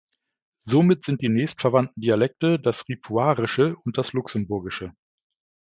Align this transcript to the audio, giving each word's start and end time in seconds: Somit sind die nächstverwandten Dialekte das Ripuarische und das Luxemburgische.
Somit 0.63 1.05
sind 1.05 1.21
die 1.21 1.29
nächstverwandten 1.29 2.01
Dialekte 2.01 2.57
das 2.57 2.89
Ripuarische 2.89 3.75
und 3.85 3.99
das 3.99 4.13
Luxemburgische. 4.13 4.93